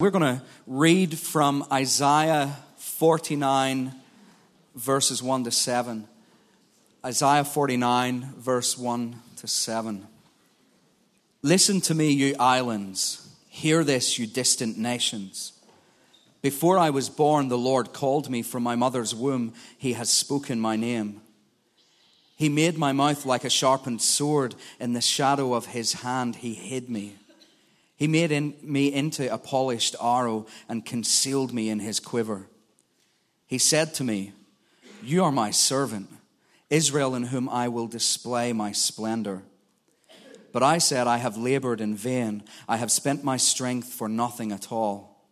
[0.00, 3.92] We're going to read from Isaiah 49,
[4.76, 6.06] verses 1 to 7.
[7.04, 10.06] Isaiah 49, verse 1 to 7.
[11.42, 13.28] Listen to me, you islands.
[13.48, 15.52] Hear this, you distant nations.
[16.42, 19.52] Before I was born, the Lord called me from my mother's womb.
[19.78, 21.22] He has spoken my name.
[22.36, 24.54] He made my mouth like a sharpened sword.
[24.78, 27.16] In the shadow of his hand, he hid me.
[27.98, 32.46] He made in, me into a polished arrow and concealed me in his quiver.
[33.44, 34.32] He said to me,
[35.02, 36.08] You are my servant,
[36.70, 39.42] Israel, in whom I will display my splendor.
[40.52, 42.44] But I said, I have labored in vain.
[42.68, 45.26] I have spent my strength for nothing at all.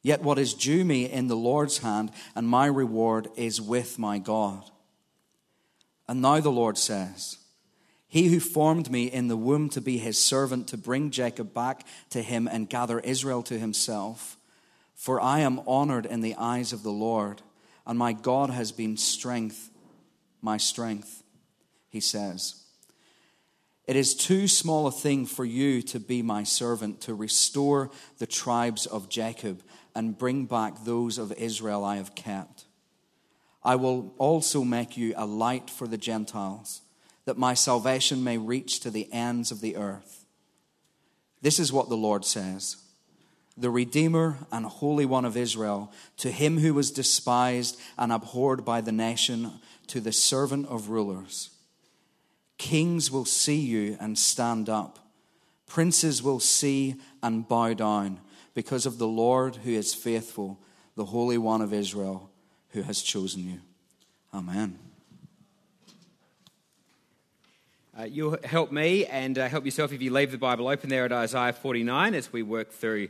[0.00, 4.18] Yet what is due me in the Lord's hand, and my reward is with my
[4.18, 4.70] God.
[6.06, 7.37] And now the Lord says,
[8.08, 11.86] he who formed me in the womb to be his servant, to bring Jacob back
[12.08, 14.38] to him and gather Israel to himself.
[14.94, 17.42] For I am honored in the eyes of the Lord,
[17.86, 19.70] and my God has been strength,
[20.40, 21.22] my strength,
[21.90, 22.64] he says.
[23.86, 28.26] It is too small a thing for you to be my servant, to restore the
[28.26, 29.62] tribes of Jacob
[29.94, 32.64] and bring back those of Israel I have kept.
[33.62, 36.80] I will also make you a light for the Gentiles
[37.28, 40.24] that my salvation may reach to the ends of the earth.
[41.42, 42.78] This is what the Lord says
[43.54, 48.80] the Redeemer and Holy One of Israel, to him who was despised and abhorred by
[48.80, 51.50] the nation, to the servant of rulers.
[52.56, 54.98] Kings will see you and stand up,
[55.66, 58.20] princes will see and bow down,
[58.54, 60.58] because of the Lord who is faithful,
[60.96, 62.30] the Holy One of Israel,
[62.70, 63.60] who has chosen you.
[64.32, 64.78] Amen.
[67.98, 71.04] Uh, you'll help me and uh, help yourself if you leave the Bible open there
[71.04, 73.08] at Isaiah 49 as we work through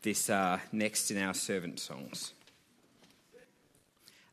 [0.00, 2.32] this uh, next in our servant songs.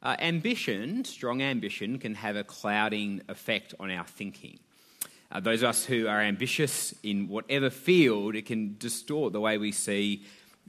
[0.01, 4.59] Uh, ambition, strong ambition, can have a clouding effect on our thinking.
[5.29, 9.57] Uh, those of us who are ambitious in whatever field, it can distort the way
[9.57, 10.23] we see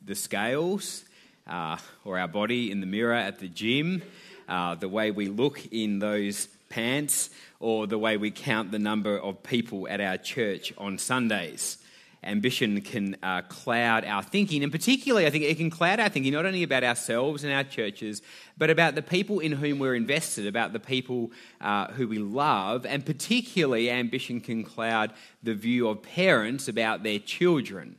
[0.05, 1.05] the scales
[1.47, 4.03] uh, or our body in the mirror at the gym,
[4.49, 7.31] the way we look in those pants
[7.61, 11.79] or the way we count the number of people at our church on Sundays.
[12.25, 16.33] Ambition can uh, cloud our thinking, and particularly, I think it can cloud our thinking
[16.33, 18.23] not only about ourselves and our churches,
[18.57, 21.31] but about the people in whom we're invested, about the people
[21.61, 25.13] uh, who we love, and particularly, ambition can cloud
[25.45, 27.97] the view of parents about their children.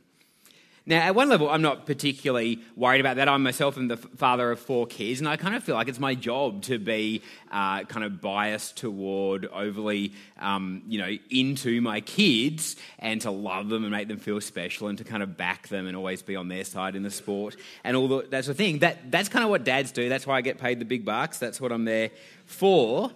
[0.90, 3.28] Now, at one level, I'm not particularly worried about that.
[3.28, 6.00] I myself am the father of four kids, and I kind of feel like it's
[6.00, 12.00] my job to be uh, kind of biased toward overly, um, you know, into my
[12.00, 15.68] kids and to love them and make them feel special and to kind of back
[15.68, 18.54] them and always be on their side in the sport and all the, that sort
[18.54, 18.80] of thing.
[18.80, 20.08] That, that's kind of what dads do.
[20.08, 21.38] That's why I get paid the big bucks.
[21.38, 22.10] That's what I'm there
[22.46, 23.12] for.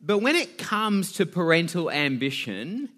[0.00, 2.90] But when it comes to parental ambition,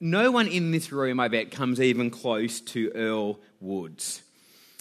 [0.00, 4.22] no one in this room, I bet, comes even close to Earl Woods.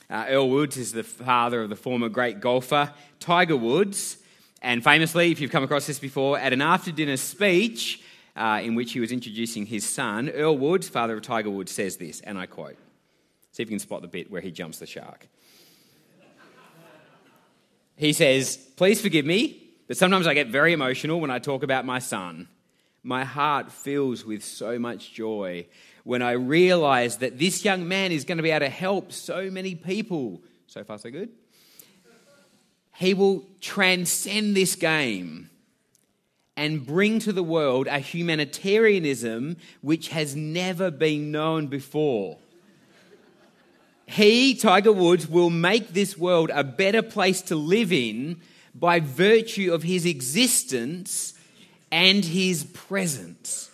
[0.10, 4.18] Uh, Earl Woods is the father of the former great golfer Tiger Woods.
[4.62, 8.02] And famously, if you've come across this before, at an after dinner speech
[8.36, 11.98] uh, in which he was introducing his son, Earl Woods, father of Tiger Woods, says
[11.98, 12.78] this, and I quote
[13.52, 15.28] See if you can spot the bit where he jumps the shark.
[17.98, 21.86] He says, Please forgive me, but sometimes I get very emotional when I talk about
[21.86, 22.48] my son
[23.04, 25.66] my heart fills with so much joy
[26.04, 29.50] when I realize that this young man is going to be able to help so
[29.50, 30.42] many people.
[30.68, 31.30] So far, so good.
[32.96, 35.50] He will transcend this game
[36.58, 42.38] and bring to the world a humanitarianism which has never been known before.
[44.06, 48.42] He, Tiger Woods, will make this world a better place to live in
[48.76, 51.39] by virtue of his existence
[51.92, 53.72] and his presence.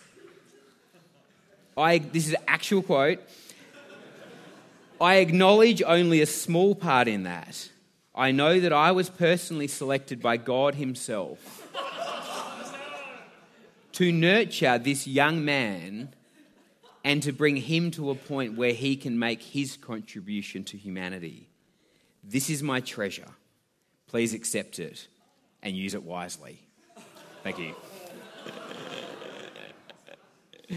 [1.76, 3.20] I, this is an actual quote.
[5.00, 7.68] I acknowledge only a small part in that.
[8.14, 11.66] I know that I was personally selected by God Himself
[13.92, 16.14] to nurture this young man
[17.02, 21.48] and to bring him to a point where he can make his contribution to humanity.
[22.22, 23.28] This is my treasure.
[24.08, 25.06] Please accept it
[25.62, 26.58] and use it wisely.
[27.42, 27.74] Thank you.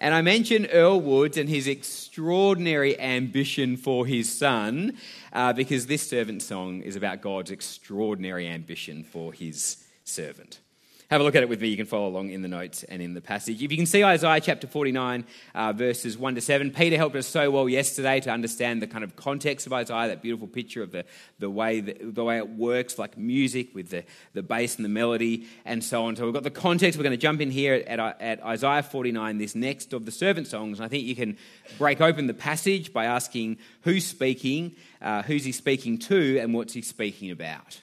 [0.00, 4.96] And I mentioned Earl Woods and his extraordinary ambition for his son
[5.32, 10.60] uh, because this servant song is about God's extraordinary ambition for his servant.
[11.10, 11.68] Have a look at it with me.
[11.68, 13.62] You can follow along in the notes and in the passage.
[13.62, 15.24] If you can see Isaiah chapter 49,
[15.54, 19.02] uh, verses 1 to 7, Peter helped us so well yesterday to understand the kind
[19.02, 21.06] of context of Isaiah, that beautiful picture of the,
[21.38, 24.90] the, way, that, the way it works, like music with the, the bass and the
[24.90, 26.14] melody and so on.
[26.14, 26.98] So we've got the context.
[26.98, 30.46] We're going to jump in here at, at, Isaiah 49, this next of the servant
[30.46, 30.78] songs.
[30.78, 31.38] And I think you can
[31.78, 36.74] break open the passage by asking who's speaking, uh, who's he speaking to, and what's
[36.74, 37.80] he speaking about.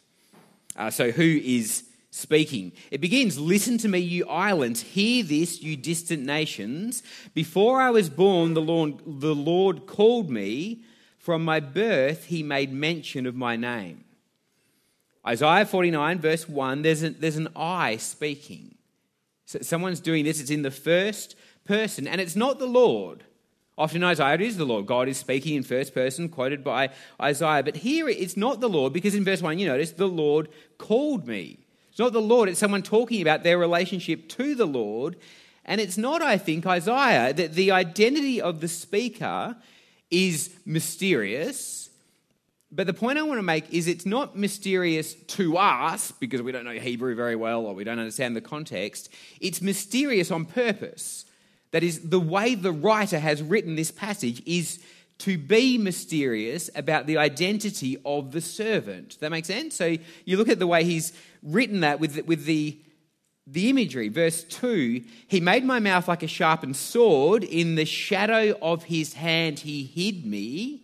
[0.77, 1.84] Uh, so, who is
[2.15, 2.71] speaking.
[2.91, 4.81] It begins Listen to me, you islands.
[4.81, 7.03] Hear this, you distant nations.
[7.33, 10.83] Before I was born, the Lord, the Lord called me.
[11.17, 14.03] From my birth, he made mention of my name.
[15.25, 18.75] Isaiah 49, verse 1, there's, a, there's an I speaking.
[19.45, 21.35] So someone's doing this, it's in the first
[21.65, 23.23] person, and it's not the Lord.
[23.77, 24.85] Often Isaiah, is the Lord.
[24.85, 27.63] God is speaking in first person, quoted by Isaiah.
[27.63, 30.47] But here it's not the Lord, because in verse 1, you notice, the Lord
[30.77, 31.64] called me.
[31.95, 35.15] It's not the Lord, it's someone talking about their relationship to the Lord.
[35.63, 39.55] And it's not, I think, Isaiah, that the identity of the speaker
[40.11, 41.89] is mysterious.
[42.69, 46.51] But the point I want to make is it's not mysterious to us because we
[46.51, 49.07] don't know Hebrew very well or we don't understand the context.
[49.39, 51.23] It's mysterious on purpose.
[51.71, 54.79] That is, the way the writer has written this passage is
[55.19, 59.17] to be mysterious about the identity of the servant.
[59.21, 59.75] That make sense?
[59.75, 59.95] So
[60.25, 61.13] you look at the way he's
[61.45, 62.77] written that with, with the,
[63.47, 64.09] the imagery.
[64.09, 67.43] Verse 2 He made my mouth like a sharpened sword.
[67.43, 70.81] In the shadow of his hand, he hid me.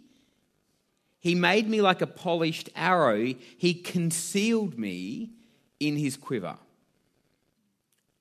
[1.19, 3.33] He made me like a polished arrow.
[3.57, 5.31] He concealed me
[5.79, 6.57] in his quiver.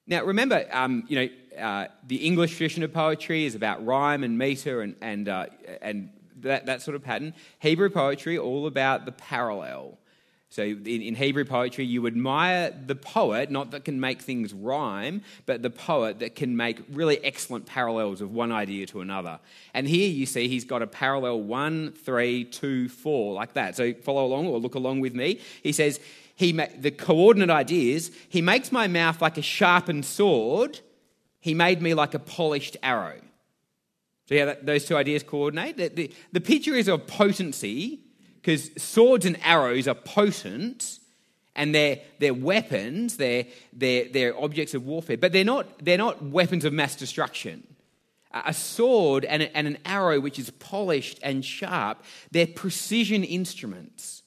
[0.06, 1.28] Now, remember, um, you know,
[1.58, 5.46] uh, the English tradition of poetry is about rhyme and meter and, and, uh,
[5.80, 6.10] and
[6.40, 7.34] that, that sort of pattern.
[7.58, 9.98] Hebrew poetry, all about the parallel.
[10.52, 15.22] So in, in, Hebrew poetry, you admire the poet, not that can make things rhyme,
[15.46, 19.38] but the poet that can make really excellent parallels of one idea to another.
[19.74, 23.76] And here you see he's got a parallel one, three, two, four, like that.
[23.76, 25.40] So follow along or look along with me.
[25.62, 26.00] He says,
[26.34, 30.80] he ma- the coordinate ideas, he makes my mouth like a sharpened sword,
[31.38, 33.20] he made me like a polished arrow.
[34.26, 35.76] So yeah, that, those two ideas coordinate.
[35.76, 38.00] The, the, the picture is of potency
[38.40, 40.98] because swords and arrows are potent
[41.54, 46.22] and they're, they're weapons, they're, they're, they're objects of warfare, but they're not, they're not
[46.22, 47.66] weapons of mass destruction.
[48.32, 54.22] A sword and, a, and an arrow, which is polished and sharp, they're precision instruments.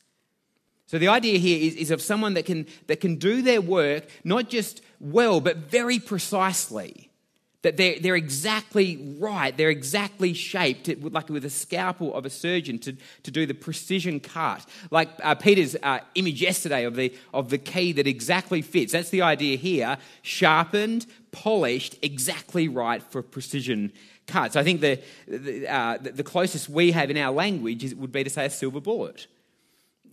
[0.87, 4.05] So the idea here is, is of someone that can, that can do their work
[4.23, 7.09] not just well, but very precisely
[7.63, 12.77] that they're, they're exactly right, they're exactly shaped, like with a scalpel of a surgeon
[12.79, 14.65] to, to do the precision cut.
[14.91, 18.91] Like uh, Peter's uh, image yesterday of the, of the key that exactly fits.
[18.91, 23.93] That's the idea here sharpened, polished, exactly right for precision
[24.27, 24.55] cuts.
[24.57, 28.25] I think the, the, uh, the closest we have in our language is, would be
[28.25, 29.27] to say a silver bullet.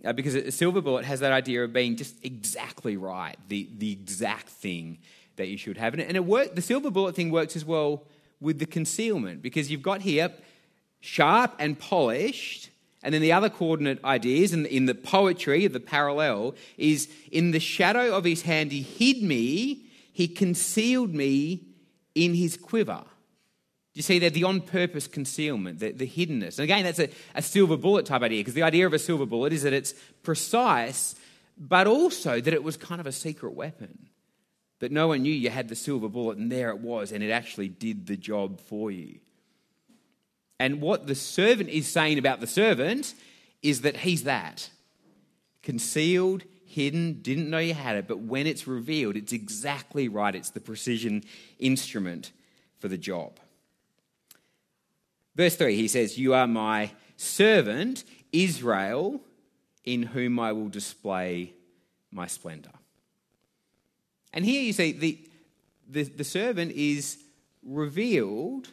[0.03, 3.91] Uh, because a silver bullet has that idea of being just exactly right, the, the
[3.91, 4.97] exact thing
[5.41, 5.93] that you should have.
[5.93, 8.03] And it work, the silver bullet thing works as well
[8.39, 10.31] with the concealment because you've got here
[10.99, 12.69] sharp and polished.
[13.03, 17.51] And then the other coordinate ideas in, in the poetry of the parallel is in
[17.51, 21.63] the shadow of his hand, he hid me, he concealed me
[22.13, 23.03] in his quiver.
[23.93, 26.59] You see that the on purpose concealment, the, the hiddenness?
[26.59, 29.25] And again, that's a, a silver bullet type idea because the idea of a silver
[29.25, 31.15] bullet is that it's precise,
[31.57, 34.07] but also that it was kind of a secret weapon
[34.81, 37.29] that no one knew you had the silver bullet, and there it was, and it
[37.29, 39.19] actually did the job for you.
[40.59, 43.13] And what the servant is saying about the servant
[43.61, 44.69] is that he's that
[45.61, 50.35] concealed, hidden, didn't know you had it, but when it's revealed, it's exactly right.
[50.35, 51.23] It's the precision
[51.59, 52.31] instrument
[52.79, 53.39] for the job.
[55.35, 59.21] Verse 3, he says, You are my servant, Israel,
[59.85, 61.53] in whom I will display
[62.11, 62.71] my splendor.
[64.33, 65.19] And here you see the,
[65.89, 67.17] the, the servant is
[67.63, 68.69] revealed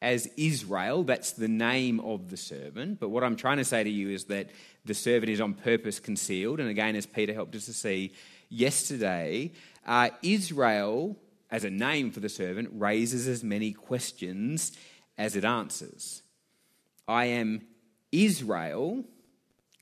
[0.00, 1.02] as Israel.
[1.02, 3.00] That's the name of the servant.
[3.00, 4.50] But what I'm trying to say to you is that
[4.84, 6.60] the servant is on purpose concealed.
[6.60, 8.12] And again, as Peter helped us to see
[8.48, 9.52] yesterday,
[9.86, 11.16] uh, Israel,
[11.50, 14.72] as a name for the servant, raises as many questions
[15.16, 16.22] as it answers.
[17.06, 17.62] I am
[18.10, 19.04] Israel,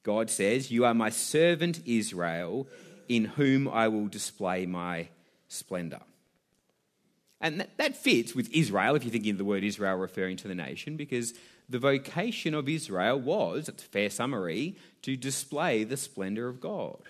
[0.03, 2.67] God says, You are my servant Israel
[3.17, 5.09] in whom I will display my
[5.49, 6.01] splendor.
[7.41, 10.55] And that, fits with Israel, if you're thinking of the word Israel referring to the
[10.55, 11.35] nation, because
[11.69, 17.03] the vocation of Israel was, it's a fair summary, to display the splendor of God.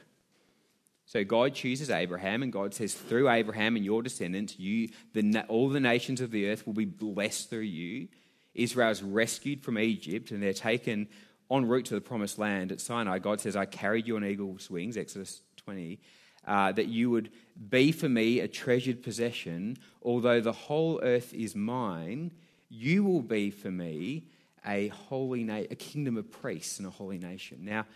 [1.05, 5.69] So God chooses Abraham, and God says, through Abraham and your descendants, you, the, all
[5.69, 8.09] the nations of the earth will be blessed through you.
[8.55, 11.09] Israel's rescued from Egypt, and they're taken
[11.51, 13.19] en route to the promised land at Sinai.
[13.19, 15.99] God says, I carried you on eagle's wings, Exodus 20,
[16.47, 17.31] uh, that you would
[17.71, 19.77] be for me a treasured possession.
[20.03, 22.33] Although the whole earth is mine,
[22.69, 24.25] you will be for me
[24.67, 27.59] a holy na- a kingdom of priests and a holy nation.
[27.63, 27.87] Now,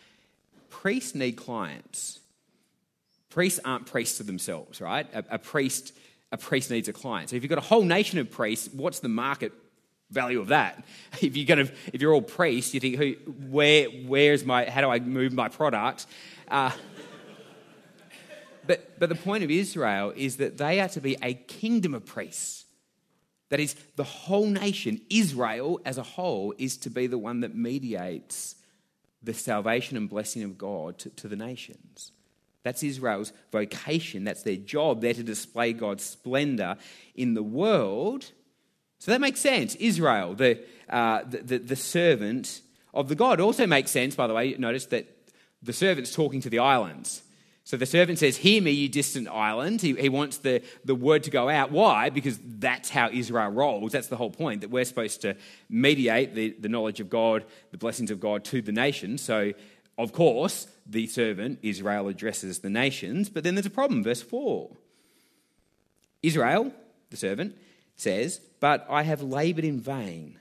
[0.70, 2.20] priests need clients.
[3.30, 5.06] Priests aren't priests to themselves, right?
[5.12, 5.92] A, a, priest,
[6.32, 7.30] a priest needs a client.
[7.30, 9.52] So if you've got a whole nation of priests, what's the market
[10.11, 10.85] value of that?
[11.20, 13.12] If you're going to, if you're all priests, you think, who,
[13.49, 16.06] where, where's my, how do I move my product?
[16.49, 16.70] Uh,
[18.66, 22.04] but, but the point of Israel is that they are to be a kingdom of
[22.04, 22.64] priests.
[23.49, 27.54] That is, the whole nation, Israel as a whole, is to be the one that
[27.54, 28.56] mediates
[29.23, 32.12] the salvation and blessing of God to, to the nations.
[32.62, 35.00] That's Israel's vocation, that's their job.
[35.00, 36.76] They're to display God's splendor
[37.14, 38.32] in the world.
[38.99, 39.76] So that makes sense.
[39.76, 43.38] Israel, the, uh, the, the, the servant of the God.
[43.38, 45.06] It also makes sense, by the way, notice that
[45.62, 47.23] the servant's talking to the islands.
[47.66, 49.82] So the servant says, Hear me, you distant island.
[49.82, 51.73] He, he wants the, the word to go out.
[51.73, 52.11] Why?
[52.11, 53.90] Because that's how Israel rolls.
[53.90, 55.35] That's the whole point, that we're supposed to
[55.68, 59.20] mediate the, the knowledge of God, the blessings of God to the nations.
[59.20, 59.52] So,
[59.99, 63.28] of course, the servant, Israel, addresses the nations.
[63.28, 64.04] But then there's a problem.
[64.04, 64.70] Verse 4
[66.23, 66.73] Israel,
[67.11, 67.56] the servant,
[67.96, 70.38] says, But I have labored in vain.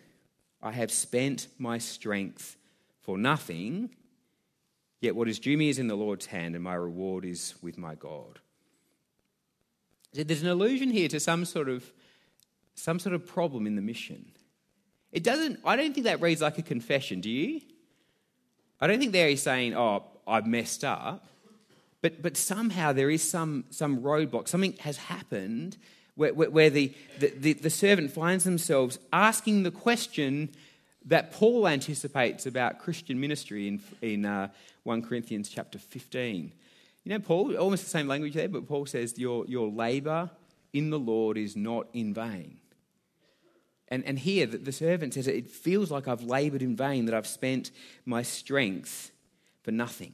[0.61, 2.55] I have spent my strength
[3.01, 3.89] for nothing
[5.05, 7.77] Yet what is due me is in the Lord's hand, and my reward is with
[7.77, 8.39] my God.
[10.13, 11.93] There's an allusion here to some sort of
[12.73, 14.31] some sort of problem in the mission.
[15.11, 15.59] It doesn't.
[15.63, 17.21] I don't think that reads like a confession.
[17.21, 17.61] Do you?
[18.81, 21.27] I don't think there he's saying, "Oh, I've messed up,"
[22.01, 24.47] but but somehow there is some some roadblock.
[24.47, 25.77] Something has happened
[26.15, 30.49] where, where, where the, the, the, the servant finds themselves asking the question
[31.05, 34.49] that Paul anticipates about Christian ministry in, in uh,
[34.83, 36.51] 1 Corinthians chapter 15.
[37.03, 40.31] You know, Paul, almost the same language there, but Paul says, Your, your labor
[40.73, 42.57] in the Lord is not in vain.
[43.89, 47.13] And, and here, the, the servant says, It feels like I've labored in vain, that
[47.13, 47.69] I've spent
[48.05, 49.11] my strength
[49.61, 50.13] for nothing.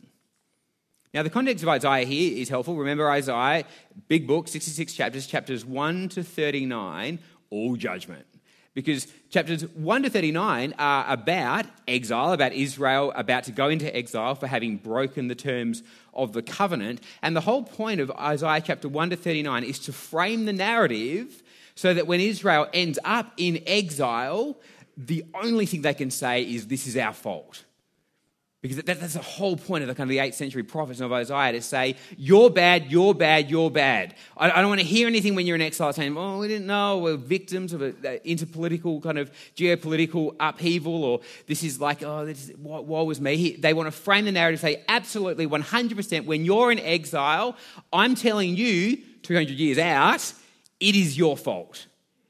[1.13, 2.75] Now, the context of Isaiah here is helpful.
[2.75, 3.65] Remember Isaiah,
[4.07, 7.19] big book, 66 chapters, chapters 1 to 39,
[7.50, 8.25] all judgment
[8.74, 14.36] because chapters 1 to 39 are about exile, about Israel about to go into exile
[14.36, 17.01] for having broken the terms of the covenant.
[17.22, 21.44] And the whole point of Isaiah chapter 1 to 39 is to frame the narrative
[21.75, 24.58] so that when Israel ends up in exile,
[24.98, 27.63] the only thing they can say is, This is our fault.
[28.62, 31.53] Because that's the whole point of the kind of the 8th century prophets of Isaiah
[31.53, 34.13] to say, you're bad, you're bad, you're bad.
[34.38, 37.00] I, don't want to hear anything when you're in exile saying, oh, we didn't know,
[37.00, 42.50] we're victims of an interpolitical kind of geopolitical upheaval, or this is like, oh, this
[42.50, 43.56] is, what, what was me?
[43.56, 47.58] They want to frame the narrative, say, absolutely, 100%, when you're in exile,
[47.91, 50.34] I'm telling you, 200 years out,
[50.80, 51.88] it is your fault.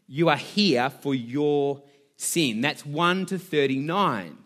[0.07, 1.83] You are here for your
[2.15, 2.61] sin.
[2.61, 4.37] That's 1 to 39.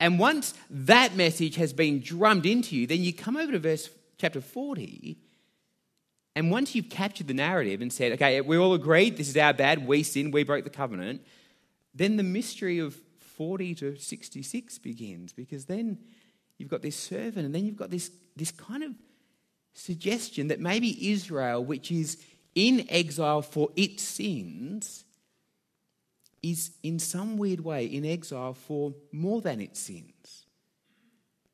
[0.00, 3.90] And once that message has been drummed into you, then you come over to verse
[4.16, 5.18] chapter 40.
[6.34, 9.52] And once you've captured the narrative and said, okay, we all agreed this is our
[9.52, 11.20] bad, we sinned, we broke the covenant,
[11.94, 12.96] then the mystery of
[13.36, 15.98] 40 to 66 begins because then
[16.56, 18.92] you've got this servant and then you've got this, this kind of
[19.74, 22.22] suggestion that maybe Israel, which is
[22.54, 25.04] in exile for its sins,
[26.42, 30.46] is in some weird way in exile for more than its sins.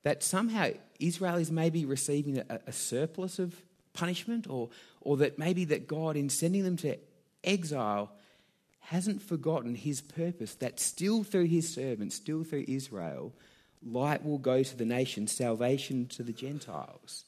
[0.04, 3.54] That somehow Israel is maybe receiving a, a surplus of
[3.92, 4.68] punishment, or,
[5.00, 6.96] or that maybe that God, in sending them to
[7.42, 8.12] exile,
[8.80, 13.32] hasn't forgotten his purpose, that still through his servants, still through Israel,
[13.84, 17.24] light will go to the nations, salvation to the Gentiles.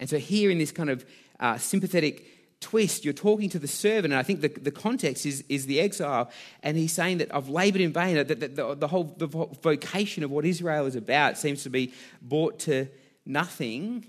[0.00, 1.04] And so, here in this kind of
[1.38, 2.26] uh, sympathetic
[2.60, 5.80] twist, you're talking to the servant, and I think the, the context is, is the
[5.80, 6.30] exile,
[6.62, 10.24] and he's saying that I've labored in vain, that the, the, the, whole the vocation
[10.24, 12.88] of what Israel is about seems to be brought to
[13.24, 14.06] nothing,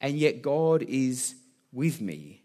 [0.00, 1.34] and yet God is
[1.72, 2.42] with me,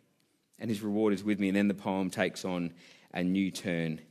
[0.60, 1.50] and his reward is with me.
[1.50, 2.74] And then the poem takes on
[3.14, 4.02] a new turn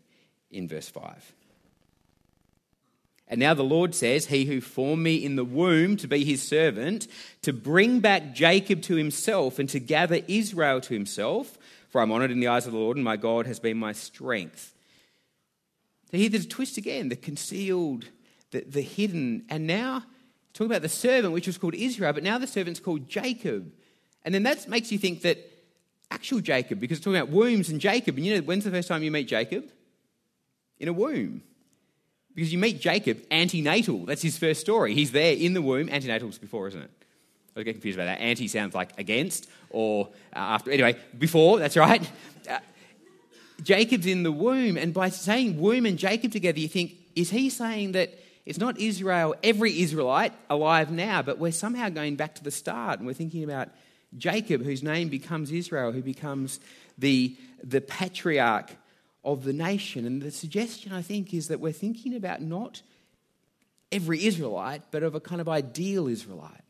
[0.51, 1.35] in verse 5.
[3.27, 6.43] And now the Lord says, He who formed me in the womb to be his
[6.43, 7.09] servant,
[7.43, 11.57] to bring back Jacob to himself and to gather Israel to himself,
[11.89, 13.93] for I'm honored in the eyes of the Lord, and my God has been my
[13.93, 14.75] strength.
[16.11, 18.07] So here there's a twist again the concealed,
[18.51, 20.05] the, the hidden, and now
[20.53, 23.73] talking about the servant, which was called Israel, but now the servant's called Jacob.
[24.25, 25.39] And then that makes you think that
[26.11, 28.17] actual Jacob, because it's talking about wombs and Jacob.
[28.17, 29.71] And you know, when's the first time you meet Jacob?
[30.79, 31.43] In a womb.
[32.35, 34.05] Because you meet Jacob antenatal.
[34.07, 34.95] That's his first story.
[34.95, 35.89] He's there in the womb.
[35.89, 36.91] Antenatal's before, isn't it?
[37.57, 38.21] I get confused about that.
[38.21, 40.73] Anti sounds like against or uh, after.
[40.73, 42.11] Anyway, before, that's right.
[42.51, 42.59] Uh,
[43.63, 44.77] Jacob's in the womb.
[44.77, 48.79] And by saying womb and Jacob together, you think, is he saying that it's not
[48.79, 53.15] Israel, every Israelite alive now, but we're somehow going back to the start and we're
[53.15, 53.69] thinking about
[54.19, 56.61] Jacob, whose name becomes Israel, who becomes
[56.99, 58.73] the, the patriarch
[59.25, 60.07] of the nation.
[60.07, 62.83] And the suggestion, I think, is that we're thinking about not
[63.91, 66.61] every Israelite, but of a kind of ideal Israelite.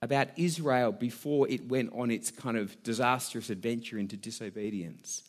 [0.00, 5.22] About Israel before it went on its kind of disastrous adventure into disobedience.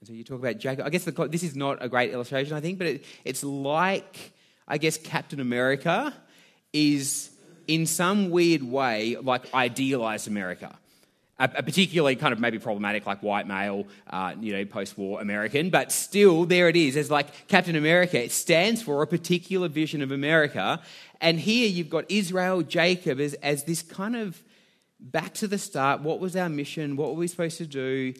[0.00, 0.86] And so you talk about Jacob.
[0.86, 4.32] I guess the, this is not a great illustration, I think, but it, it's like,
[4.66, 6.14] I guess, Captain America
[6.72, 7.30] is
[7.66, 10.74] in some weird way like idealized America.
[11.40, 16.44] Particularly kind of maybe problematic, like white male, uh, you know, post-war American, but still
[16.44, 16.98] there it is.
[16.98, 20.82] As like Captain America, it stands for a particular vision of America,
[21.18, 24.42] and here you've got Israel, Jacob as, as this kind of
[25.00, 26.02] back to the start.
[26.02, 26.96] What was our mission?
[26.96, 28.12] What were we supposed to do?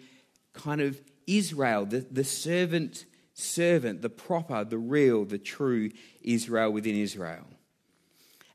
[0.54, 5.90] Kind of Israel, the, the servant, servant, the proper, the real, the true
[6.22, 7.44] Israel within Israel.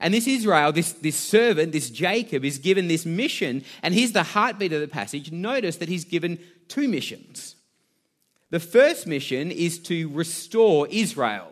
[0.05, 3.63] And this Israel, this, this servant, this Jacob, is given this mission.
[3.81, 5.31] And here's the heartbeat of the passage.
[5.31, 7.55] Notice that he's given two missions.
[8.51, 11.51] The first mission is to restore Israel.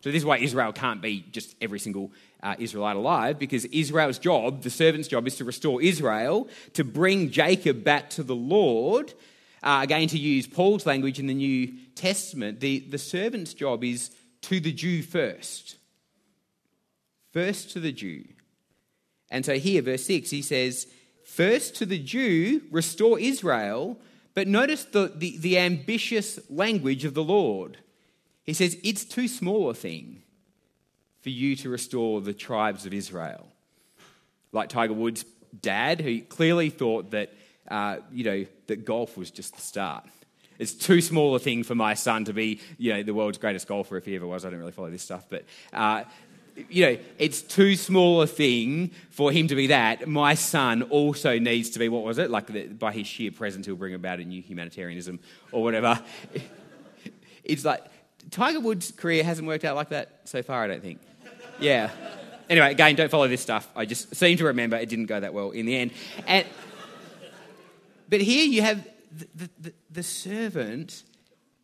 [0.00, 2.10] So, this is why Israel can't be just every single
[2.42, 7.30] uh, Israelite alive, because Israel's job, the servant's job, is to restore Israel, to bring
[7.30, 9.14] Jacob back to the Lord,
[9.62, 14.10] uh, again, to use Paul's language in the New Testament, the, the servant's job is
[14.42, 15.76] to the Jew first.
[17.34, 18.24] First to the Jew.
[19.28, 20.86] And so here, verse 6, he says,
[21.24, 23.98] First to the Jew, restore Israel.
[24.34, 27.78] But notice the, the, the ambitious language of the Lord.
[28.44, 30.22] He says, It's too small a thing
[31.22, 33.48] for you to restore the tribes of Israel.
[34.52, 35.24] Like Tiger Woods'
[35.60, 37.34] dad, who clearly thought that
[37.68, 40.04] uh, you know, that golf was just the start.
[40.58, 43.66] It's too small a thing for my son to be, you know, the world's greatest
[43.66, 44.44] golfer if he ever was.
[44.44, 46.04] I don't really follow this stuff, but uh,
[46.68, 50.06] you know, it's too small a thing for him to be that.
[50.08, 52.30] My son also needs to be, what was it?
[52.30, 55.20] Like the, by his sheer presence, he'll bring about a new humanitarianism
[55.52, 56.00] or whatever.
[57.44, 57.84] it's like
[58.30, 61.00] Tiger Woods' career hasn't worked out like that so far, I don't think.
[61.58, 61.90] Yeah.
[62.48, 63.68] Anyway, again, don't follow this stuff.
[63.74, 65.92] I just seem to remember it didn't go that well in the end.
[66.26, 66.46] And
[68.08, 68.86] but here you have
[69.34, 71.02] the, the, the, servant,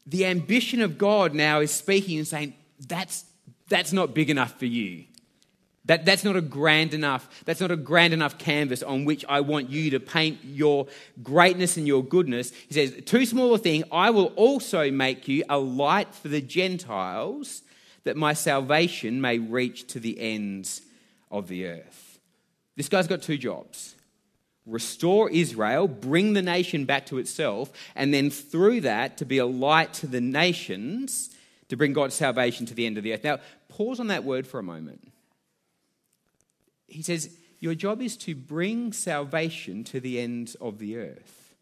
[0.07, 2.55] the ambition of God now is speaking and saying,
[2.88, 3.24] that's,
[3.70, 5.04] that's not big enough for you.
[5.87, 9.40] That, that's not a grand enough, that's not a grand enough canvas on which I
[9.40, 10.87] want you to paint your
[11.22, 12.52] greatness and your goodness.
[12.68, 16.42] He says, too small a thing, I will also make you a light for the
[16.42, 17.62] Gentiles,
[18.04, 20.83] that my salvation may reach to the ends
[21.30, 22.18] of the earth.
[22.76, 23.94] This guy's got two jobs
[24.66, 29.46] restore Israel, bring the nation back to itself, and then through that to be a
[29.46, 31.30] light to the nations
[31.70, 33.24] to bring God's salvation to the end of the earth.
[33.24, 35.11] Now, pause on that word for a moment.
[36.87, 41.54] He says, Your job is to bring salvation to the ends of the earth.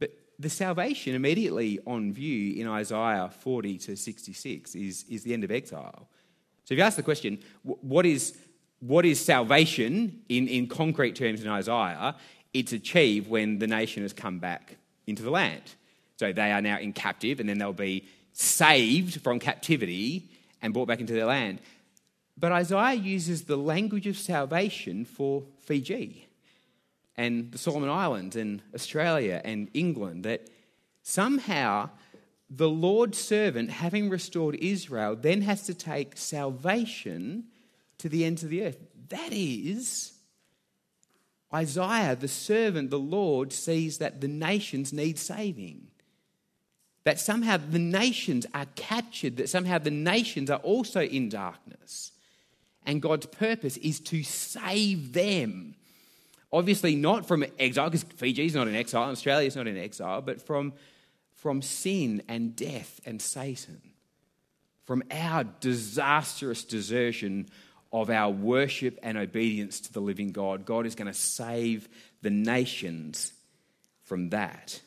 [0.00, 5.44] But the salvation immediately on view in Isaiah 40 to 66 is, is the end
[5.44, 6.08] of exile.
[6.64, 8.36] So if you ask the question, what is
[8.80, 12.14] what is salvation in, in concrete terms in Isaiah?
[12.54, 15.62] It's achieved when the nation has come back into the land.
[16.16, 18.06] So they are now in captive, and then they'll be
[18.40, 20.30] saved from captivity
[20.62, 21.60] and brought back into their land.
[22.36, 26.28] But Isaiah uses the language of salvation for Fiji
[27.16, 30.48] and the Solomon Islands and Australia and England, that
[31.02, 31.90] somehow
[32.48, 37.42] the Lord's servant, having restored Israel, then has to take salvation
[37.98, 38.78] to the ends of the earth.
[39.08, 40.12] That is,
[41.52, 45.88] Isaiah, the servant, the Lord, sees that the nations need saving.
[47.08, 52.12] That somehow the nations are captured, that somehow the nations are also in darkness.
[52.84, 55.74] And God's purpose is to save them.
[56.52, 60.74] Obviously, not from exile, because Fiji's not in exile, Australia's not in exile, but from,
[61.32, 63.80] from sin and death and Satan.
[64.84, 67.48] From our disastrous desertion
[67.90, 70.66] of our worship and obedience to the living God.
[70.66, 71.88] God is going to save
[72.20, 73.32] the nations
[74.04, 74.78] from that,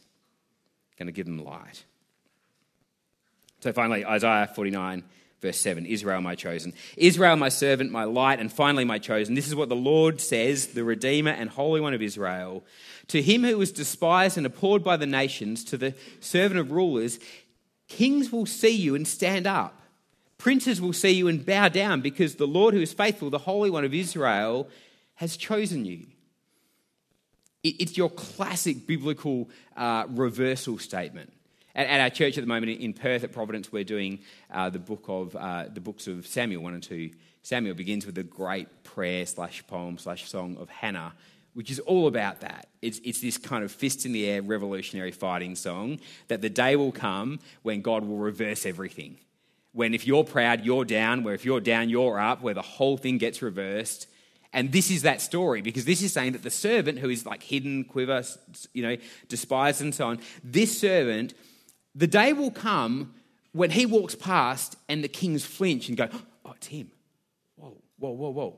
[0.99, 1.83] going to give them light.
[3.61, 5.03] So finally, Isaiah 49,
[5.41, 6.73] Verse 7 Israel, my chosen.
[6.95, 9.33] Israel, my servant, my light, and finally my chosen.
[9.33, 12.63] This is what the Lord says, the Redeemer and Holy One of Israel.
[13.07, 17.19] To him who was despised and abhorred by the nations, to the servant of rulers,
[17.87, 19.81] kings will see you and stand up.
[20.37, 23.71] Princes will see you and bow down because the Lord who is faithful, the Holy
[23.71, 24.69] One of Israel,
[25.15, 26.05] has chosen you.
[27.63, 31.31] It's your classic biblical uh, reversal statement.
[31.75, 34.19] At, at, our church at the moment in Perth at Providence, we're doing
[34.51, 37.11] uh, the book of uh, the books of Samuel one and two.
[37.43, 41.13] Samuel begins with the great prayer slash poem slash song of Hannah,
[41.53, 42.67] which is all about that.
[42.81, 46.75] It's, it's this kind of fist in the air revolutionary fighting song that the day
[46.75, 49.17] will come when God will reverse everything.
[49.73, 51.23] When if you're proud, you're down.
[51.23, 52.41] Where if you're down, you're up.
[52.41, 54.07] Where the whole thing gets reversed.
[54.53, 57.41] And this is that story because this is saying that the servant who is like
[57.41, 58.23] hidden, quiver,
[58.73, 58.97] you know,
[59.29, 61.33] despised and so on, this servant
[61.95, 63.13] the day will come
[63.51, 66.07] when he walks past and the kings flinch and go,
[66.45, 66.91] Oh, it's him.
[67.55, 68.57] Whoa, whoa, whoa, whoa.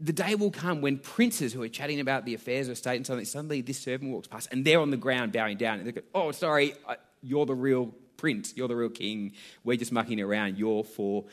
[0.00, 3.06] The day will come when princes who are chatting about the affairs of state and
[3.06, 5.78] something, suddenly this servant walks past and they're on the ground bowing down.
[5.78, 6.74] And they go, Oh, sorry,
[7.22, 8.54] you're the real prince.
[8.56, 9.32] You're the real king.
[9.64, 10.56] We're just mucking around.
[10.56, 11.24] You're for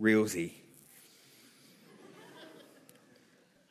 [0.00, 0.52] realsy.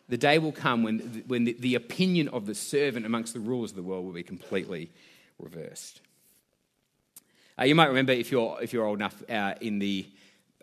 [0.07, 3.71] the day will come when, when the, the opinion of the servant amongst the rulers
[3.71, 4.91] of the world will be completely
[5.39, 6.01] reversed.
[7.59, 10.07] Uh, you might remember, if you're, if you're old enough, uh, in the,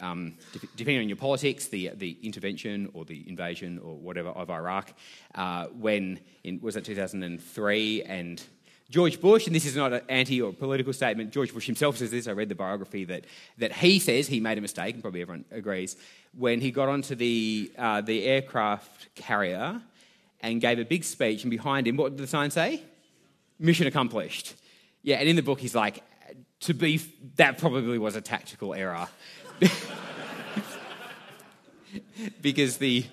[0.01, 0.35] um,
[0.77, 4.93] depending on your politics, the, the intervention or the invasion or whatever of Iraq,
[5.35, 8.43] uh, when, in, was it 2003, and
[8.91, 12.11] George Bush, and this is not an anti or political statement, George Bush himself says
[12.11, 12.27] this.
[12.27, 13.27] I read the biography that,
[13.59, 15.97] that he says he made a mistake, and probably everyone agrees,
[16.37, 19.83] when he got onto the, uh, the aircraft carrier
[20.41, 22.83] and gave a big speech, and behind him, what did the sign say?
[23.59, 24.55] Mission accomplished.
[25.03, 26.03] Yeah, and in the book, he's like,
[26.61, 27.01] to be,
[27.37, 29.09] that probably was a tactical error.
[32.43, 33.05] because the,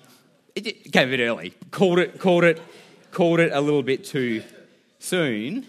[0.54, 1.54] it came a bit early.
[1.70, 2.60] Called it, called it,
[3.10, 4.42] called it a little bit too
[4.98, 5.66] soon.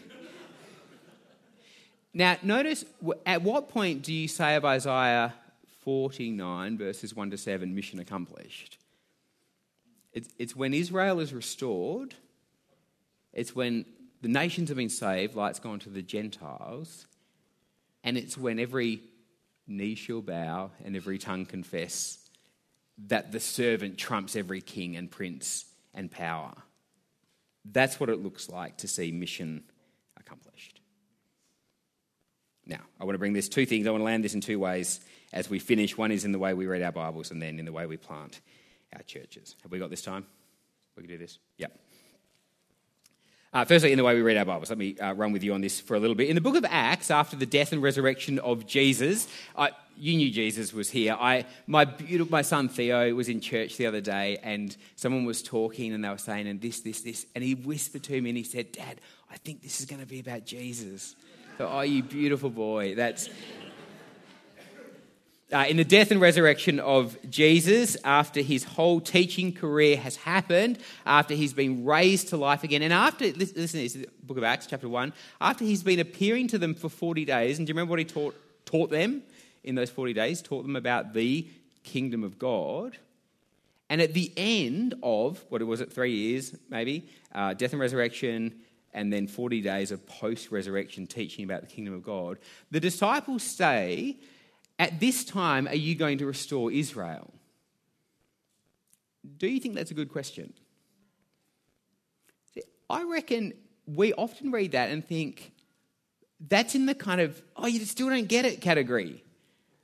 [2.14, 2.84] Now, notice
[3.26, 5.36] at what point do you say of Isaiah
[5.84, 8.78] 49, verses 1 to 7, mission accomplished?
[10.14, 12.16] It's, it's when Israel is restored,
[13.34, 13.86] it's when
[14.22, 17.06] the nations have been saved, light's gone to the Gentiles,
[18.04, 19.02] and it's when every
[19.68, 22.20] knee shall bow and every tongue confess
[23.08, 26.54] that the servant trumps every king and prince and power.
[27.66, 29.64] That's what it looks like to see mission
[30.18, 30.80] accomplished.
[32.66, 33.88] Now, I want to bring this two things.
[33.88, 35.00] I want to land this in two ways
[35.32, 35.98] as we finish.
[35.98, 37.98] One is in the way we read our Bibles, and then in the way we
[37.98, 38.42] plant
[38.94, 39.56] our churches.
[39.64, 40.26] Have we got this time?
[40.96, 41.40] We can do this?
[41.58, 41.78] Yep.
[43.58, 45.52] Uh, firstly, in the way we read our Bibles, let me uh, run with you
[45.52, 46.30] on this for a little bit.
[46.30, 50.30] In the book of Acts, after the death and resurrection of Jesus, I, you knew
[50.30, 51.18] Jesus was here.
[51.20, 55.42] I, my, beautiful, my son Theo was in church the other day, and someone was
[55.42, 57.26] talking, and they were saying, and this, this, this.
[57.34, 60.08] And he whispered to me, and he said, Dad, I think this is going to
[60.08, 61.16] be about Jesus.
[61.58, 62.94] So, oh, you beautiful boy.
[62.94, 63.28] That's
[65.54, 70.78] uh, in the death and resurrection of Jesus, after his whole teaching career has happened,
[71.06, 74.44] after he's been raised to life again, and after, listen to this, the book of
[74.44, 77.76] Acts, chapter 1, after he's been appearing to them for 40 days, and do you
[77.76, 79.24] remember what he taught, taught them
[79.64, 80.42] in those 40 days?
[80.42, 81.48] Taught them about the
[81.84, 82.98] kingdom of God.
[83.90, 88.54] And at the end of, what was it, three years maybe, uh, death and resurrection,
[88.94, 92.38] and then 40 days of post resurrection teaching about the kingdom of God,
[92.70, 94.18] the disciples say,
[94.80, 97.34] at this time, are you going to restore Israel?
[99.38, 100.54] Do you think that's a good question?
[102.90, 103.54] I reckon
[103.86, 105.52] we often read that and think
[106.40, 109.24] that's in the kind of, oh, you still don't get it category.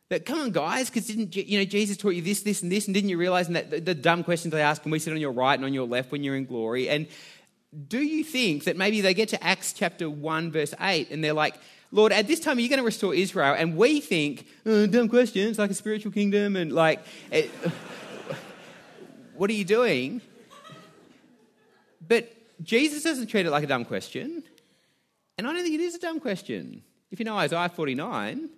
[0.10, 2.86] That, come on, guys, because didn't you know Jesus taught you this, this, and this,
[2.86, 5.20] and didn't you realize that the, the dumb questions they ask, can we sit on
[5.20, 6.88] your right and on your left when you're in glory?
[6.90, 7.08] And
[7.88, 11.34] do you think that maybe they get to Acts chapter 1, verse 8, and they're
[11.34, 11.56] like,
[11.94, 13.54] Lord, at this time, are you going to restore Israel?
[13.56, 17.52] And we think, oh, dumb question, it's like a spiritual kingdom, and like, it,
[19.36, 20.20] what are you doing?
[22.06, 24.44] But Jesus doesn't treat it like a dumb question.
[25.38, 26.82] And I don't think it is a dumb question.
[27.12, 28.50] If you know Isaiah 49,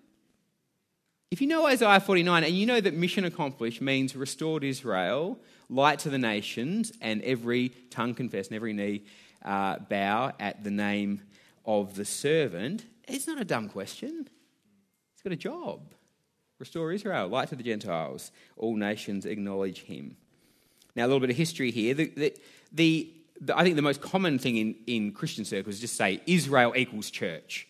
[1.29, 5.99] if you know Isaiah 49 and you know that mission accomplished means restored Israel, light
[5.99, 9.03] to the nations, and every tongue confess and every knee
[9.43, 11.21] uh, bow at the name
[11.65, 14.27] of the servant, it's not a dumb question.
[15.13, 15.93] He's got a job.
[16.59, 18.31] Restore Israel, light to the Gentiles.
[18.57, 20.15] All nations acknowledge him.
[20.95, 21.93] Now, a little bit of history here.
[21.93, 22.33] The, the,
[22.71, 23.13] the,
[23.53, 27.11] I think the most common thing in, in Christian circles is just say Israel equals
[27.11, 27.67] church.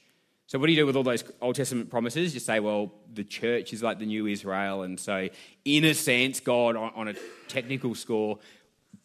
[0.48, 2.36] So what do you do with all those Old Testament promises?
[2.36, 5.28] You say, well, the church is like the new Israel, and so,
[5.64, 7.16] in a sense, God, on, on a
[7.48, 8.38] technical score,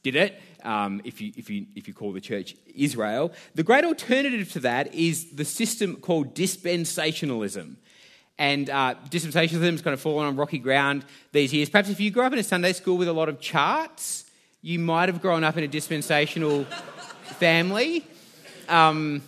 [0.03, 0.41] did it.
[0.63, 4.61] Um, if you if you if you call the church Israel, the great alternative to
[4.61, 7.77] that is the system called dispensationalism.
[8.39, 11.69] And uh, dispensationalism has kind of fallen on rocky ground these years.
[11.69, 14.31] Perhaps if you grew up in a Sunday school with a lot of charts,
[14.63, 16.65] you might have grown up in a dispensational
[17.39, 18.07] family.
[18.69, 19.23] Um,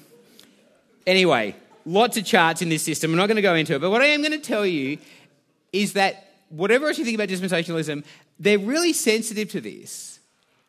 [1.06, 3.10] anyway, lots of charts in this system.
[3.10, 4.98] I'm not going to go into it, but what I am going to tell you
[5.72, 8.04] is that whatever else you think about dispensationalism,
[8.38, 10.11] they're really sensitive to this.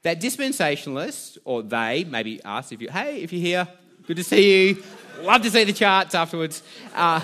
[0.03, 3.67] That dispensationalists, or they, maybe us, if you, hey, if you're here,
[4.05, 4.83] good to see you.
[5.21, 6.61] Love to see the charts afterwards.
[6.93, 7.21] Uh,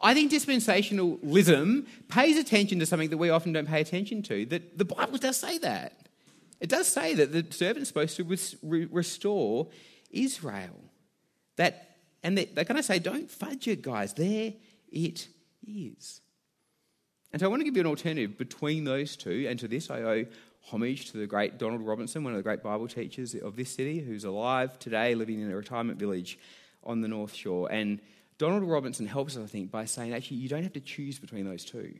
[0.00, 4.46] I think dispensationalism pays attention to something that we often don't pay attention to.
[4.46, 5.94] That the Bible does say that.
[6.60, 9.68] It does say that the servant's supposed to restore
[10.10, 10.78] Israel.
[11.56, 14.12] That, and they're, they're going to say, don't fudge it, guys.
[14.12, 14.52] There
[14.92, 15.28] it
[15.66, 16.20] is.
[17.32, 19.90] And so I want to give you an alternative between those two, and to this
[19.90, 20.26] I owe
[20.62, 24.00] homage to the great Donald Robinson, one of the great Bible teachers of this city,
[24.00, 26.38] who's alive today, living in a retirement village
[26.84, 27.70] on the North Shore.
[27.70, 28.00] And
[28.38, 31.44] Donald Robinson helps us, I think, by saying actually you don't have to choose between
[31.44, 31.94] those two.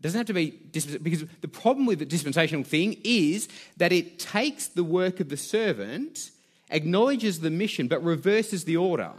[0.00, 3.48] It doesn't have to be because the problem with the dispensational thing is
[3.78, 6.30] that it takes the work of the servant,
[6.70, 9.12] acknowledges the mission, but reverses the order.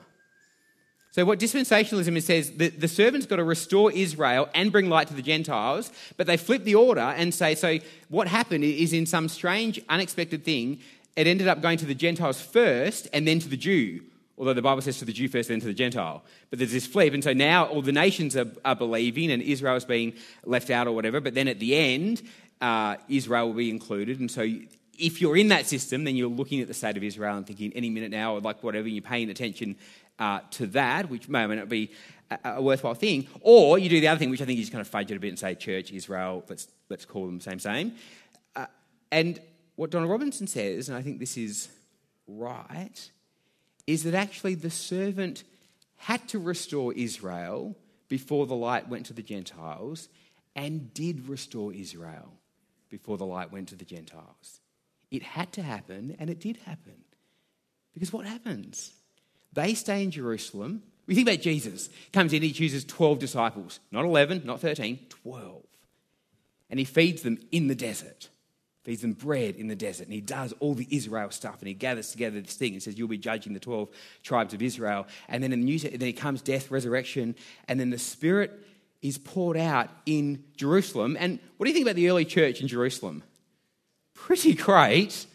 [1.15, 5.07] So, what dispensationalism is says that the servant's got to restore Israel and bring light
[5.07, 9.05] to the Gentiles, but they flip the order and say, so what happened is in
[9.05, 10.81] some strange, unexpected thing,
[11.15, 14.01] it ended up going to the Gentiles first and then to the Jew
[14.37, 16.21] Although the Bible says to the Jew first, then to the Gentile.
[16.49, 17.13] But there's this flip.
[17.13, 20.11] And so now all the nations are, are believing and Israel is being
[20.43, 21.21] left out or whatever.
[21.21, 22.21] But then at the end,
[22.59, 24.19] uh, Israel will be included.
[24.19, 24.45] And so
[24.97, 27.71] if you're in that system, then you're looking at the state of Israel and thinking
[27.73, 29.75] any minute now, or like whatever, you're paying attention
[30.19, 31.91] uh, to that, which may or may not be
[32.31, 33.27] a, a, worthwhile thing.
[33.41, 35.19] Or you do the other thing, which I think just kind of fudge it a
[35.19, 37.93] bit and say church, Israel, let's, let's call them same, same.
[38.55, 38.65] Uh,
[39.11, 39.39] and
[39.75, 41.69] what Donald Robinson says, and I think this is
[42.27, 43.09] right,
[43.87, 45.43] is that actually the servant
[45.97, 47.75] had to restore Israel
[48.07, 50.09] before the light went to the Gentiles
[50.55, 52.33] and did restore Israel
[52.89, 54.61] before the light went to the Gentiles.
[55.11, 56.95] It had to happen and it did happen.
[57.93, 58.93] Because what happens?
[59.53, 60.83] They stay in Jerusalem.
[61.07, 61.89] We think about Jesus.
[62.11, 65.63] Comes in, he chooses 12 disciples, not 11, not 13, 12.
[66.69, 68.29] And he feeds them in the desert
[68.85, 71.73] feeds them bread in the desert, and he does all the Israel stuff, and he
[71.73, 73.89] gathers together this thing and says, You'll be judging the 12
[74.23, 75.07] tribes of Israel.
[75.27, 77.35] And then in the New then it comes death, resurrection,
[77.67, 78.63] and then the Spirit
[79.01, 81.17] is poured out in Jerusalem.
[81.19, 83.23] And what do you think about the early church in Jerusalem?
[84.25, 85.27] Pretty great.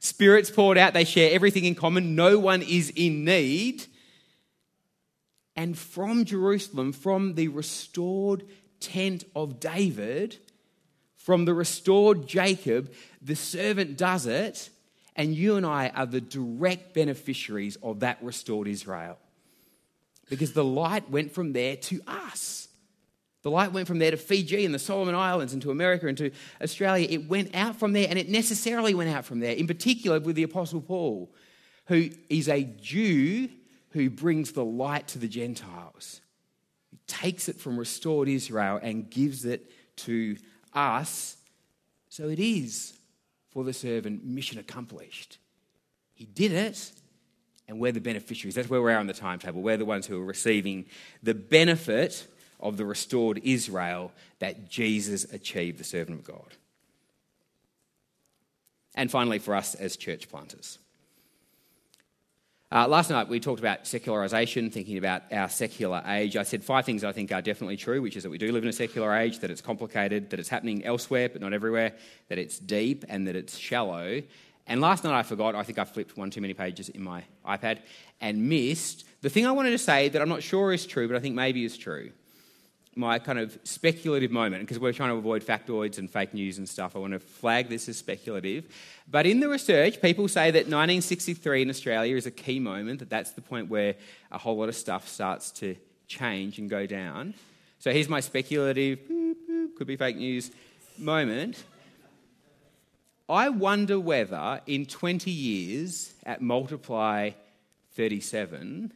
[0.00, 3.86] Spirit's poured out, they share everything in common, no one is in need.
[5.54, 8.42] And from Jerusalem, from the restored
[8.80, 10.36] tent of David,
[11.14, 14.70] from the restored Jacob, the servant does it,
[15.14, 19.16] and you and I are the direct beneficiaries of that restored Israel.
[20.28, 22.61] Because the light went from there to us.
[23.42, 26.16] The light went from there to Fiji and the Solomon Islands and to America and
[26.18, 26.30] to
[26.62, 27.08] Australia.
[27.10, 30.36] It went out from there, and it necessarily went out from there, in particular with
[30.36, 31.34] the Apostle Paul,
[31.86, 33.48] who is a Jew
[33.90, 36.20] who brings the light to the Gentiles.
[36.90, 40.36] He takes it from restored Israel and gives it to
[40.72, 41.36] us.
[42.08, 42.94] So it is
[43.50, 45.38] for the servant mission accomplished.
[46.14, 46.92] He did it,
[47.66, 48.54] and we're the beneficiaries.
[48.54, 49.62] That's where we are on the timetable.
[49.62, 50.86] We're the ones who are receiving
[51.22, 52.26] the benefit
[52.62, 56.56] of the restored Israel that Jesus achieved, the servant of God.
[58.94, 60.78] And finally, for us as church planters.
[62.70, 66.38] Uh, last night we talked about secularization, thinking about our secular age.
[66.38, 68.62] I said five things I think are definitely true, which is that we do live
[68.62, 71.92] in a secular age, that it's complicated, that it's happening elsewhere but not everywhere,
[72.28, 74.22] that it's deep and that it's shallow.
[74.66, 77.24] And last night I forgot, I think I flipped one too many pages in my
[77.46, 77.80] iPad
[78.22, 81.16] and missed the thing I wanted to say that I'm not sure is true, but
[81.16, 82.10] I think maybe is true
[82.94, 86.68] my kind of speculative moment, because we're trying to avoid factoids and fake news and
[86.68, 88.66] stuff, I want to flag this as speculative.
[89.10, 93.08] But in the research, people say that 1963 in Australia is a key moment, that
[93.08, 93.94] that's the point where
[94.30, 95.74] a whole lot of stuff starts to
[96.06, 97.34] change and go down.
[97.78, 98.98] So here's my speculative,
[99.76, 100.50] could be fake news
[100.98, 101.64] moment.
[103.28, 107.30] I wonder whether in 20 years, at multiply
[107.94, 108.92] 37,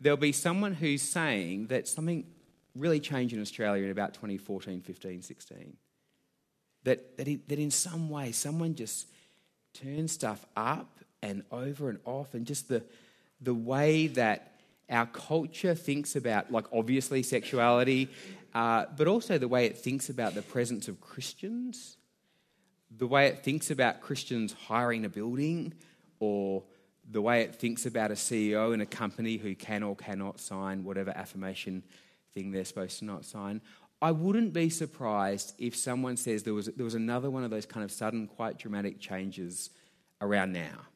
[0.00, 2.26] there'll be someone who's saying that something
[2.78, 5.76] really change in Australia in about 2014, 15, 16.
[6.84, 9.08] That, that, that in some way someone just
[9.74, 12.84] turned stuff up and over and off, and just the,
[13.40, 14.52] the way that
[14.88, 18.08] our culture thinks about, like, obviously sexuality,
[18.54, 21.96] uh, but also the way it thinks about the presence of Christians,
[22.96, 25.74] the way it thinks about Christians hiring a building,
[26.20, 26.62] or
[27.10, 30.84] the way it thinks about a CEO in a company who can or cannot sign
[30.84, 31.82] whatever affirmation
[32.38, 33.60] thing they're supposed to not sign.
[34.00, 37.66] I wouldn't be surprised if someone says there was, there was another one of those
[37.66, 39.70] kind of sudden, quite dramatic changes
[40.20, 40.86] around now.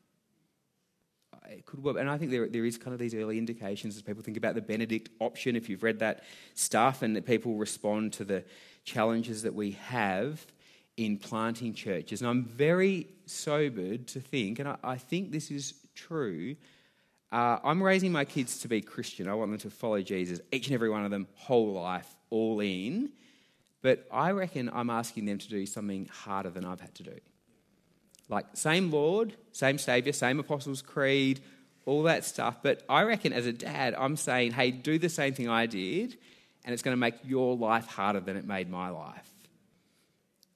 [1.51, 4.03] It could work, and I think there, there is kind of these early indications as
[4.03, 5.57] people think about the Benedict option.
[5.57, 6.23] If you've read that
[6.55, 8.45] stuff, and that people respond to the
[8.85, 10.47] challenges that we have
[10.97, 15.75] in planting churches, and I'm very sobered to think, and I, I think this is
[15.95, 16.57] true.
[17.33, 19.27] Uh, I'm raising my kids to be Christian.
[19.27, 22.61] I want them to follow Jesus, each and every one of them, whole life, all
[22.61, 23.11] in.
[23.81, 27.19] But I reckon I'm asking them to do something harder than I've had to do.
[28.29, 31.41] Like, same Lord, same Savior, same Apostles' Creed,
[31.87, 32.59] all that stuff.
[32.63, 36.19] But I reckon as a dad, I'm saying, hey, do the same thing I did,
[36.65, 39.32] and it's going to make your life harder than it made my life.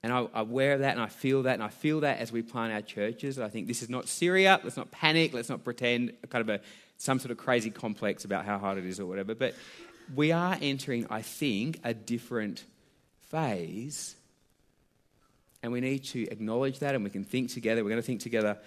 [0.07, 2.31] And I, I'm aware of that, and I feel that, and I feel that as
[2.31, 3.41] we plant our churches.
[3.41, 4.61] I think this is not Syria.
[4.63, 5.35] Let's not panic.
[5.35, 6.61] Let's not pretend kind of a,
[6.97, 9.35] some sort of crazy complex about how hard it is or whatever.
[9.35, 9.57] But
[10.15, 12.63] we are entering, I think, a different
[13.31, 14.15] phase.
[15.61, 17.83] And we need to acknowledge that, and we can think together.
[17.83, 18.59] We're going to think together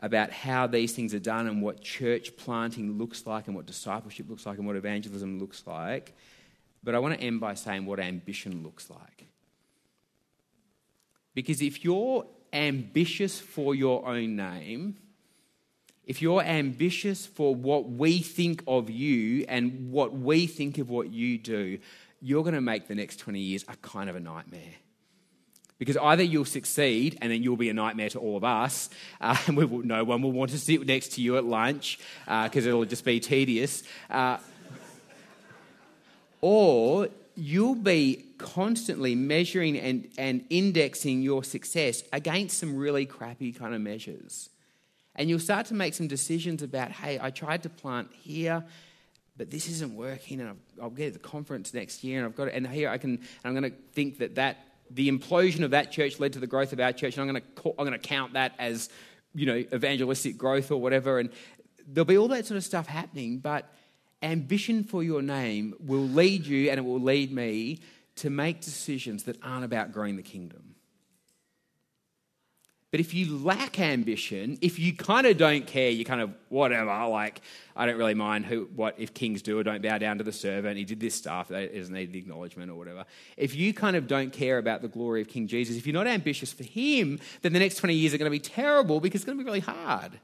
[0.00, 4.30] about how these things are done and what church planting looks like, and what discipleship
[4.30, 6.16] looks like, and what evangelism looks like.
[6.82, 9.27] But I want to end by saying what ambition looks like.
[11.38, 14.96] Because if you're ambitious for your own name,
[16.04, 21.12] if you're ambitious for what we think of you and what we think of what
[21.12, 21.78] you do,
[22.20, 24.74] you're going to make the next 20 years a kind of a nightmare.
[25.78, 29.36] Because either you'll succeed and then you'll be a nightmare to all of us, uh,
[29.46, 32.70] and will, no one will want to sit next to you at lunch because uh,
[32.70, 33.84] it'll just be tedious.
[34.10, 34.38] Uh,
[36.40, 43.74] or you'll be constantly measuring and, and indexing your success against some really crappy kind
[43.74, 44.50] of measures.
[45.14, 48.64] And you'll start to make some decisions about, hey, I tried to plant here,
[49.36, 52.48] but this isn't working, and I'll get to the conference next year, and I've got
[52.48, 54.58] it, and here I can, I'm going to think that that
[54.90, 57.42] the implosion of that church led to the growth of our church, and I'm going
[57.42, 58.88] to I'm going to count that as
[59.34, 61.30] you know evangelistic growth or whatever, and
[61.86, 63.72] there'll be all that sort of stuff happening, but
[64.22, 67.78] ambition for your name will lead you and it will lead me
[68.18, 70.74] to make decisions that aren't about growing the kingdom.
[72.90, 77.06] But if you lack ambition, if you kind of don't care, you kind of whatever,
[77.08, 77.42] like
[77.76, 80.32] I don't really mind who, what if kings do or don't bow down to the
[80.32, 80.78] servant.
[80.78, 83.04] He did this stuff; it doesn't need the acknowledgement or whatever.
[83.36, 86.06] If you kind of don't care about the glory of King Jesus, if you're not
[86.06, 89.26] ambitious for Him, then the next twenty years are going to be terrible because it's
[89.26, 90.18] going to be really hard.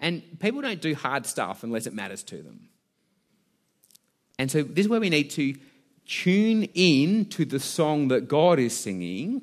[0.00, 2.68] And people don't do hard stuff unless it matters to them.
[4.38, 5.54] And so this is where we need to
[6.08, 9.42] tune in to the song that God is singing,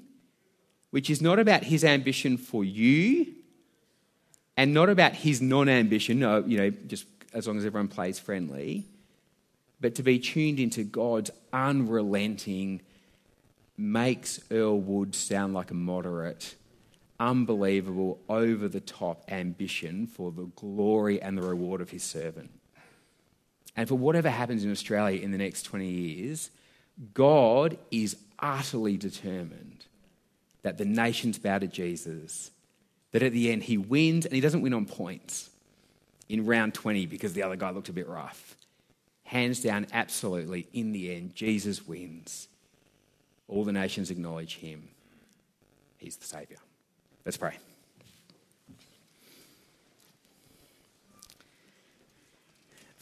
[0.90, 3.28] which is not about his ambition for you
[4.58, 8.18] and not about his non ambition, no, you know, just as long as everyone plays
[8.18, 8.86] friendly,
[9.80, 12.82] but to be tuned into God's unrelenting,
[13.78, 16.56] makes Earl Woods sound like a moderate,
[17.20, 22.52] unbelievable, over the top ambition for the glory and the reward of his servant.
[23.76, 26.50] And for whatever happens in Australia in the next 20 years,
[27.14, 29.86] God is utterly determined
[30.62, 32.52] that the nations bow to Jesus,
[33.12, 35.50] that at the end he wins, and he doesn't win on points
[36.30, 38.56] in round 20 because the other guy looked a bit rough.
[39.24, 42.48] Hands down, absolutely, in the end, Jesus wins.
[43.48, 44.88] All the nations acknowledge him.
[45.98, 46.60] He's the Saviour.
[47.26, 47.58] Let's pray.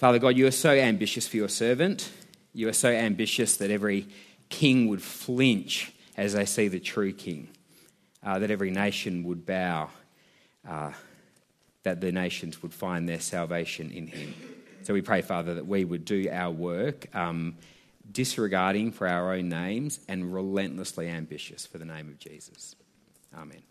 [0.04, 2.12] Father God, you are so ambitious for your servant.
[2.54, 4.10] You are so ambitious that every
[4.50, 7.48] king would flinch as they see the true king,
[8.22, 9.90] uh, that every nation would bow,
[10.68, 10.92] uh,
[11.84, 14.34] that the nations would find their salvation in him.
[14.82, 17.56] So we pray, Father, that we would do our work um,
[18.12, 22.76] disregarding for our own names and relentlessly ambitious for the name of Jesus.
[23.34, 23.62] Amen.